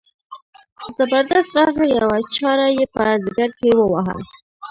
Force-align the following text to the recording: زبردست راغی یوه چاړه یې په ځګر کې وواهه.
زبردست 0.95 1.53
راغی 1.57 1.87
یوه 1.99 2.19
چاړه 2.35 2.67
یې 2.77 2.85
په 2.95 3.01
ځګر 3.25 3.49
کې 3.59 3.69
وواهه. 3.77 4.17